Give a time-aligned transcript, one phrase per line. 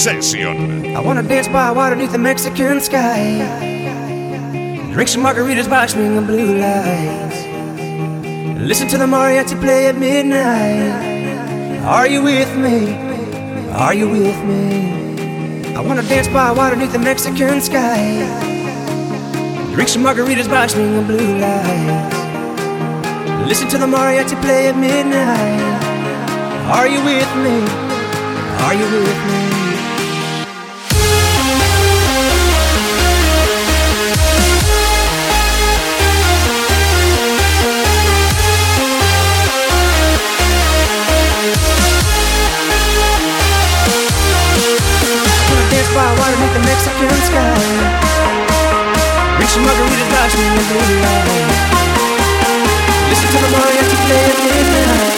[0.00, 0.96] Session.
[0.96, 3.36] I wanna dance by water beneath the Mexican sky.
[4.94, 7.44] Drink some margaritas by swinging blue lights.
[8.66, 11.84] Listen to the mariachi play at midnight.
[11.84, 12.96] Are you with me?
[13.72, 15.74] Are you with me?
[15.76, 18.24] I wanna dance by water beneath the Mexican sky.
[19.74, 22.16] Drink some margaritas by swinging blue lights.
[23.46, 25.60] Listen to the mariachi play at midnight.
[26.72, 27.56] Are you with me?
[28.64, 29.79] Are you with me?
[46.70, 47.58] Mexican sky.
[49.34, 51.58] Drink some margaritas by swinging blue lights.
[53.10, 55.14] Listen to the mariachi play at midnight.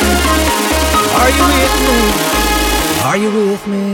[1.20, 1.98] Are you with me?
[3.04, 3.84] Are you with me?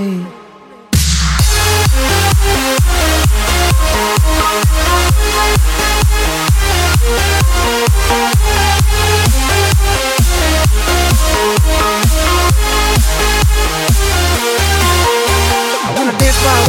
[8.10, 8.37] I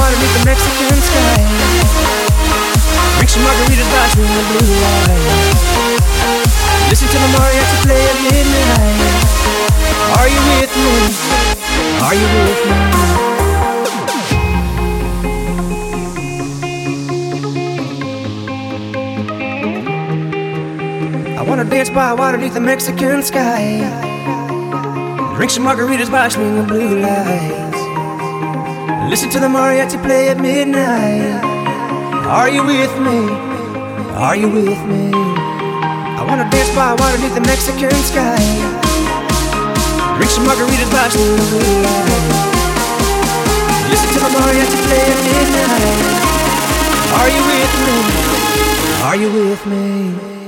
[0.09, 1.37] beneath the Mexican sky.
[3.15, 5.63] Drink some margaritas by swinging blue lights.
[6.89, 9.13] Listen to the mariachi play at midnight.
[10.17, 10.93] Are you with me?
[12.01, 12.73] Are you with me?
[21.37, 23.79] I wanna dance by water beneath the Mexican sky.
[25.35, 27.78] Drink some margaritas by swinging blue lights.
[29.09, 31.41] Listen to the mariachi play at midnight.
[32.29, 33.17] Are you with me?
[34.13, 35.09] Are you with me?
[36.19, 38.37] I wanna dance by water beneath the Mexican sky.
[40.15, 41.17] Drink some margaritas by lights.
[43.89, 46.29] Listen to the mariachi play at midnight.
[47.17, 47.97] Are you with me?
[49.07, 50.38] Are you with me?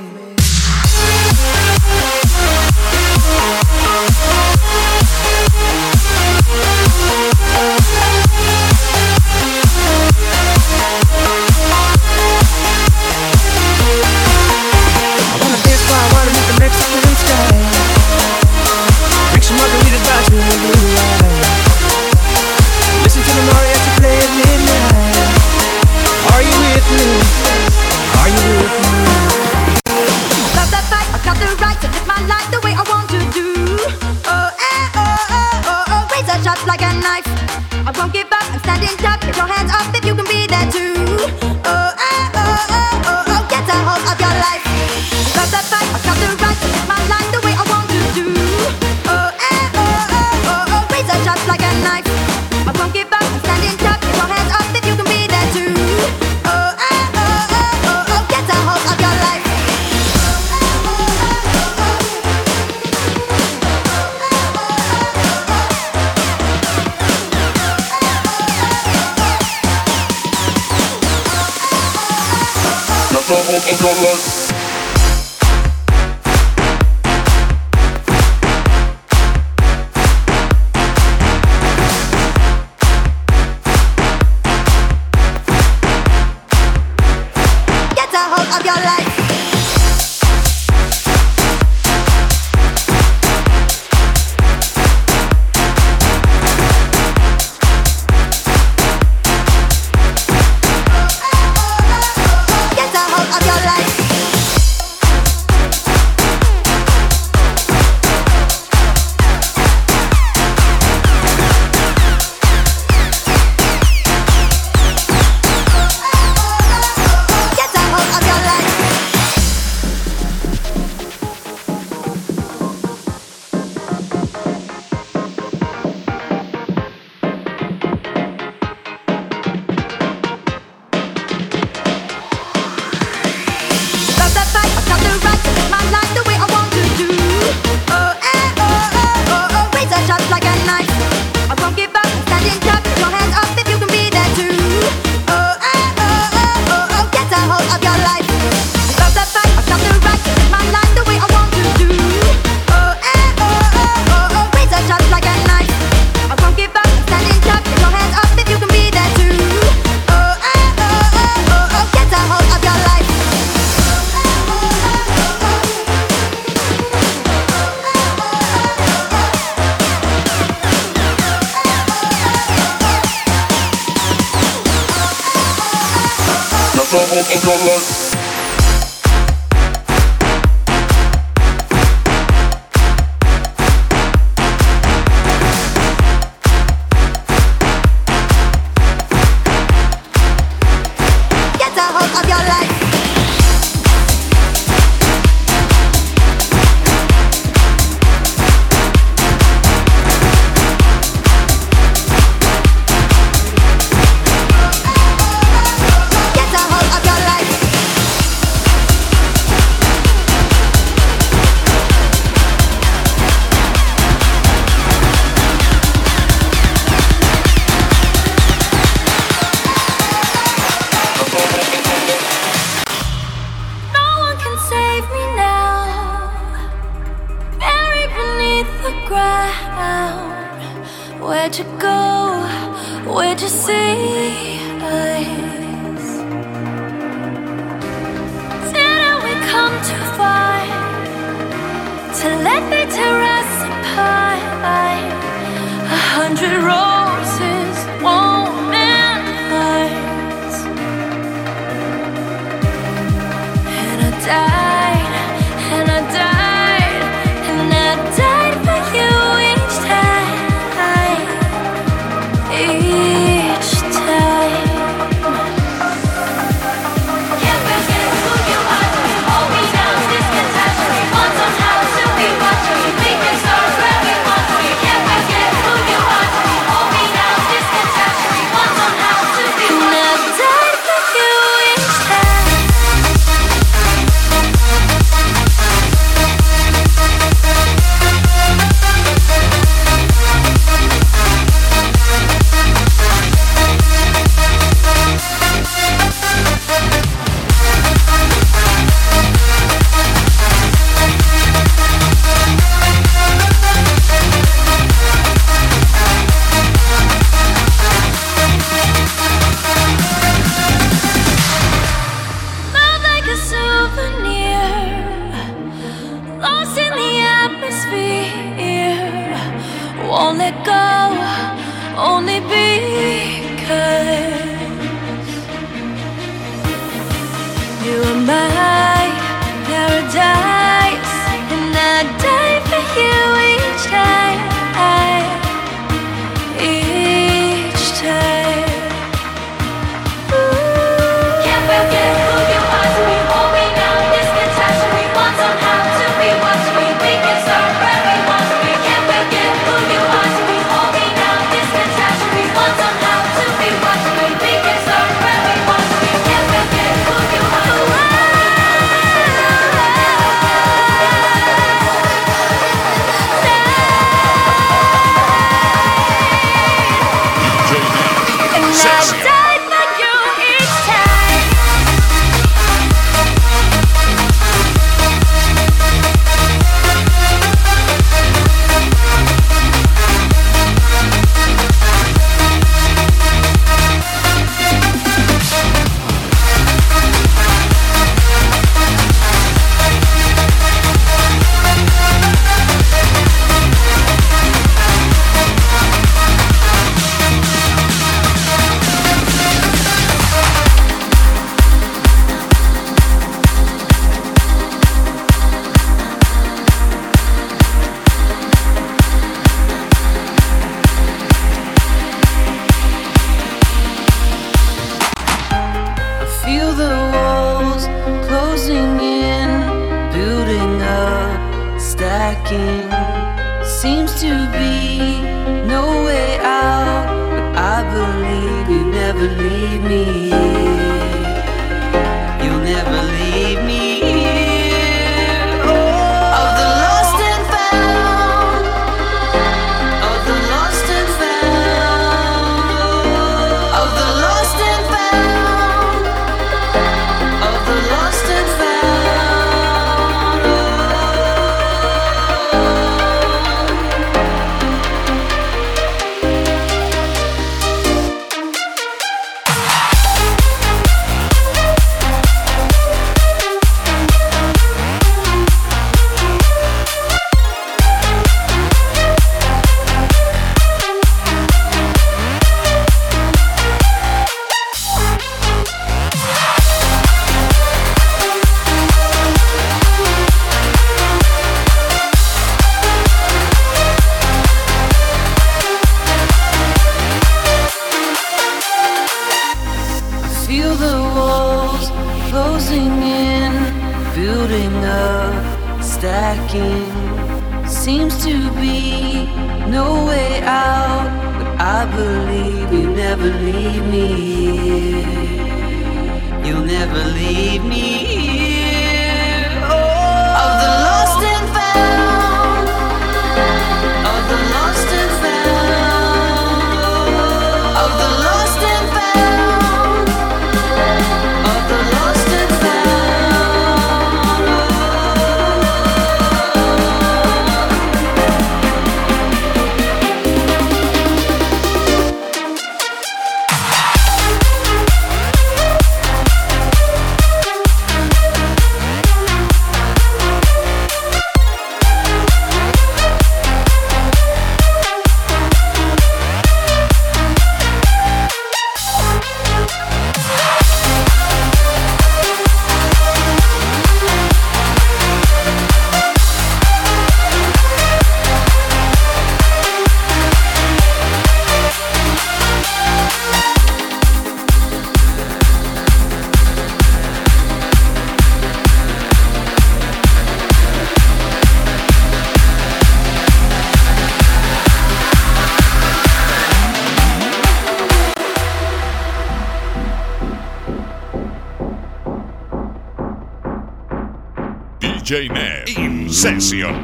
[585.11, 586.80] DJ Neb in session.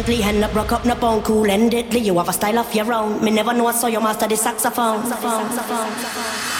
[0.00, 2.00] Gently and not broke up no bone cool and deadly.
[2.00, 3.22] You have a style of your own.
[3.22, 5.04] Me never know I saw your master the saxophone.
[5.04, 6.59] saxophone, saxophone, saxophone.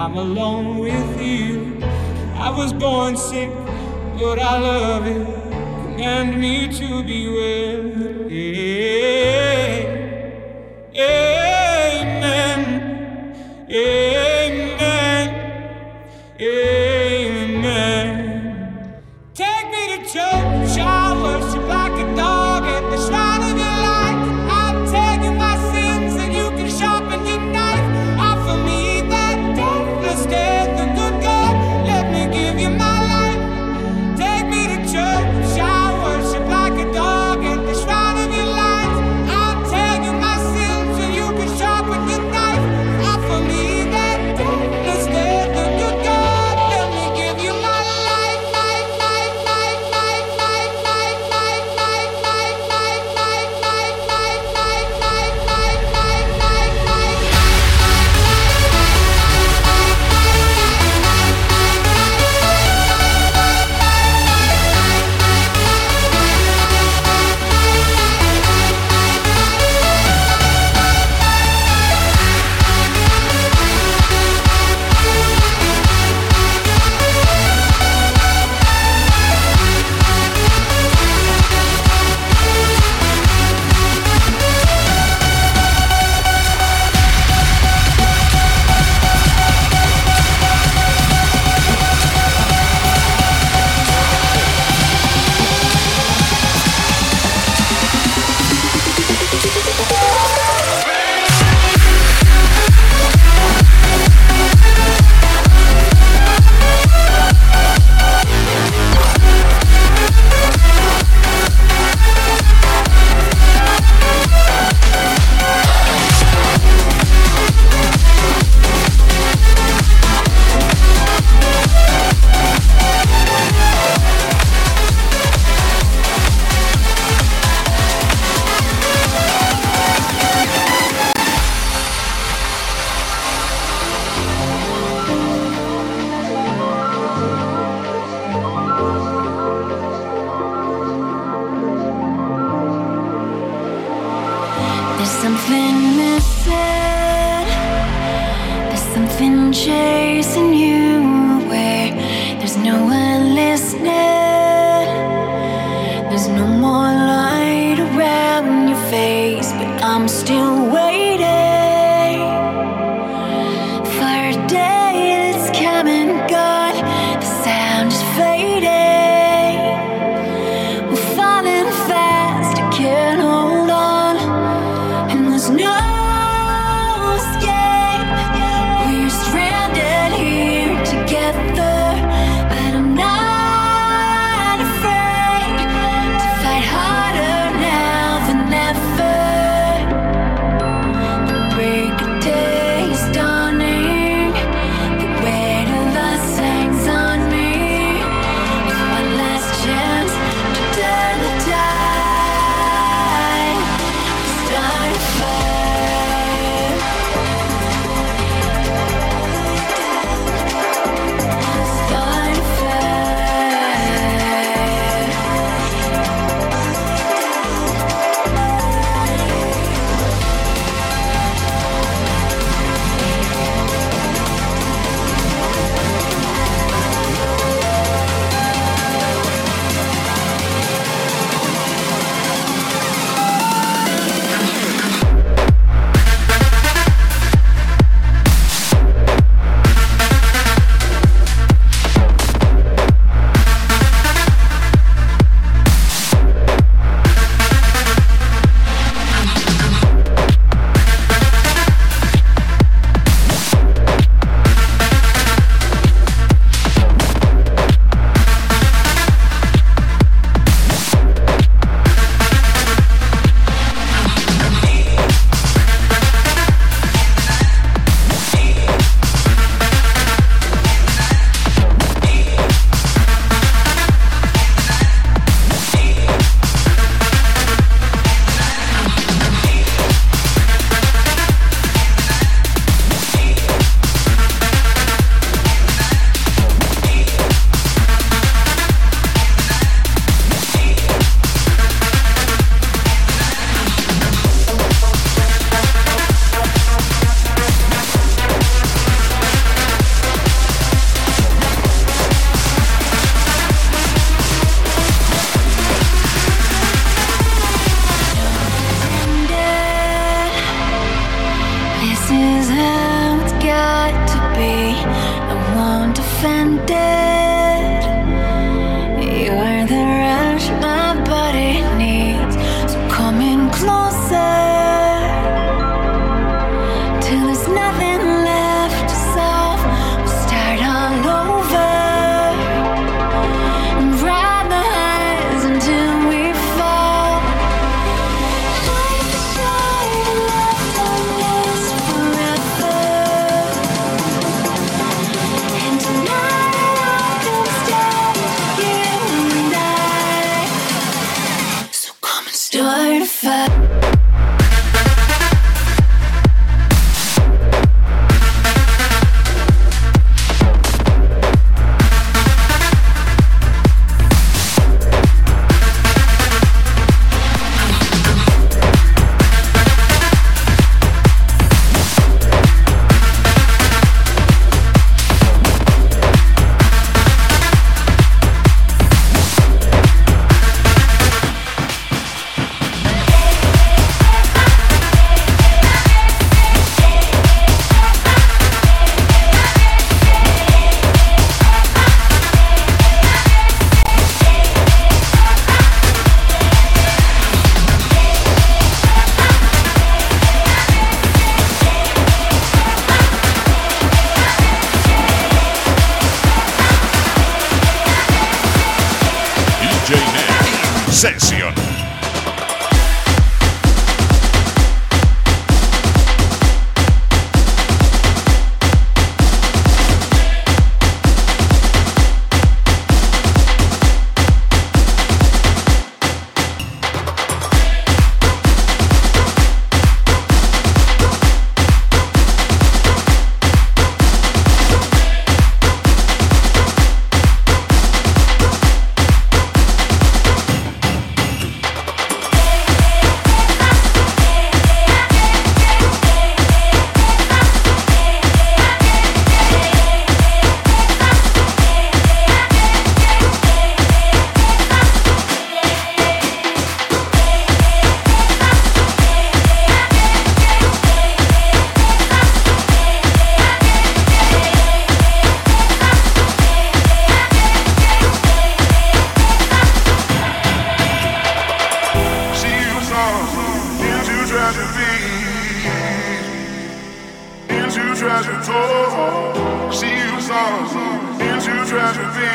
[0.00, 1.78] I'm alone with you.
[2.36, 3.50] I was born sick,
[4.18, 5.26] but I love it.
[5.52, 8.30] Command me to be well.
[8.32, 9.39] Yeah.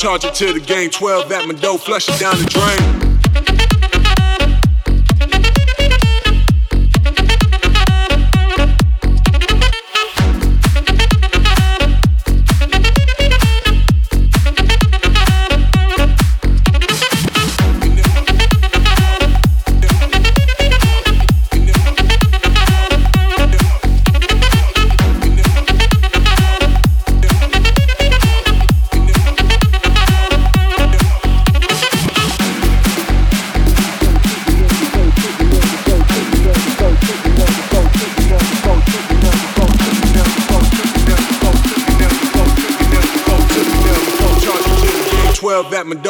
[0.00, 0.88] charge it to the game.
[0.88, 3.09] 12 at my door, flush it down the drain.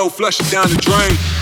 [0.09, 1.40] flush it down the drain.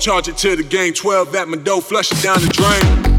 [0.00, 0.94] charge it to the game.
[0.94, 3.09] 12 at my door, flush it down the drain.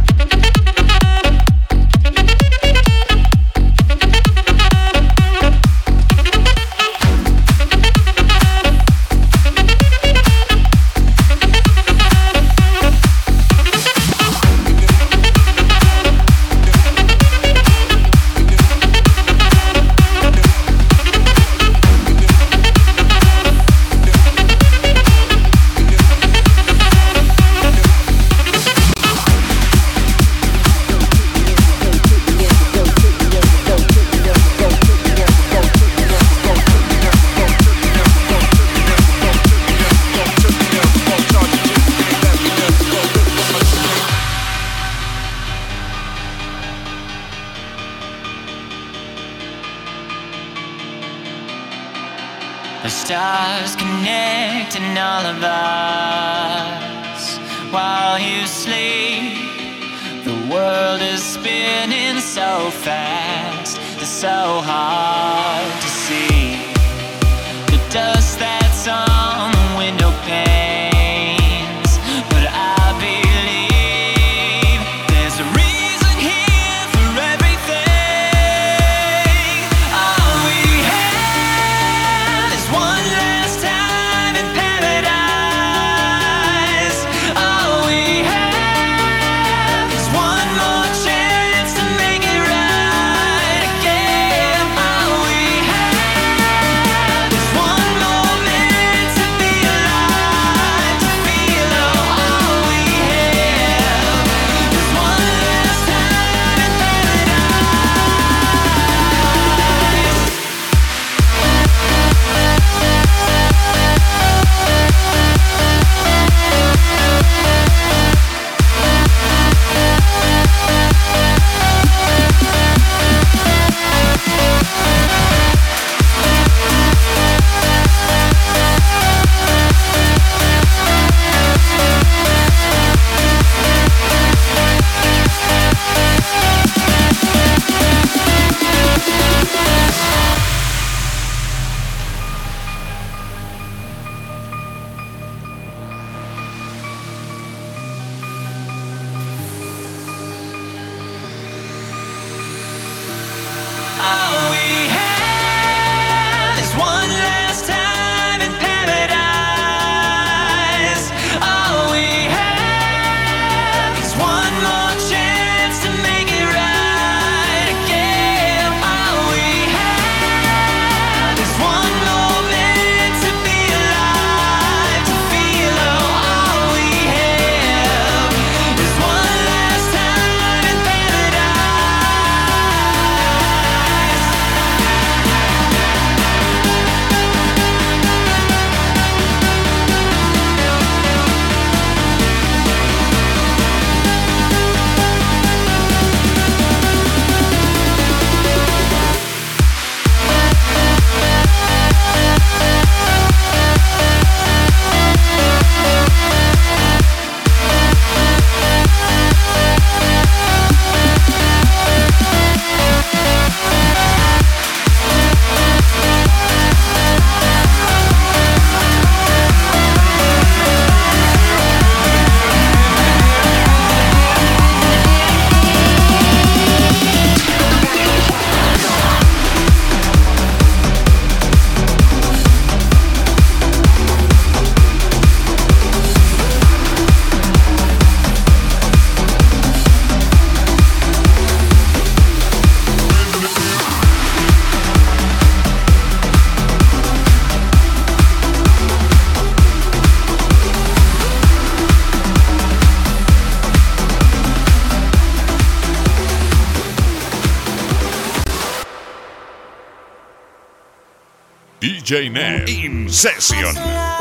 [262.12, 264.21] DJ Nev in session.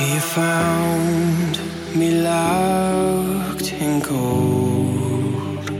[0.00, 1.60] He found
[1.94, 5.70] me locked in gold.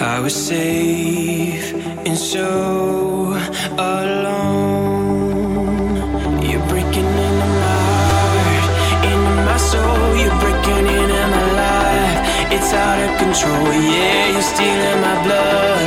[0.00, 1.74] I was safe
[2.06, 3.36] and so
[3.76, 5.20] alone.
[6.42, 8.64] You're breaking into my heart,
[9.04, 10.16] into my soul.
[10.16, 12.20] You're breaking into my life.
[12.54, 13.72] It's out of control.
[13.74, 15.79] Yeah, you're stealing my blood.